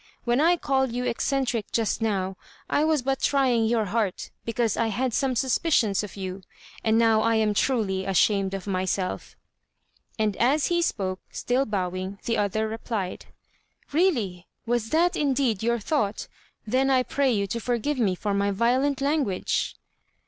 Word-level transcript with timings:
When 0.23 0.41
I 0.41 0.57
called 0.57 0.91
you 0.91 1.05
eccentric 1.05 1.71
just 1.71 2.01
now, 2.01 2.35
I 2.67 2.83
was 2.83 3.03
but 3.03 3.19
trying 3.21 3.65
your 3.65 3.85
heart, 3.85 4.31
because 4.45 4.75
I 4.75 4.87
had 4.87 5.13
some 5.13 5.35
suspicions 5.35 6.03
of 6.03 6.15
you; 6.17 6.41
and 6.83 6.97
now 6.97 7.21
I 7.21 7.35
am 7.35 7.53
truly 7.53 8.05
ashamed 8.05 8.55
of 8.55 8.65
myself." 8.65 9.35
And 10.17 10.35
as 10.37 10.65
he 10.73 10.81
spoke, 10.81 11.19
still 11.29 11.67
bowing, 11.67 12.17
the 12.25 12.39
other 12.39 12.67
replied: 12.67 13.27
"Really! 13.91 14.47
was 14.65 14.89
that 14.89 15.15
indeed 15.15 15.61
your 15.61 15.77
thought? 15.77 16.27
Then 16.65 16.89
I 16.89 17.03
pray 17.03 17.31
you 17.31 17.45
to 17.45 17.59
forgive 17.59 17.99
me 17.99 18.15
for 18.15 18.33
my 18.33 18.49
violent 18.49 19.01
language." 19.01 19.75